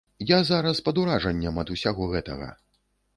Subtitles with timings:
[0.29, 2.49] Я зараз пад уражаннем ад усяго гэтага.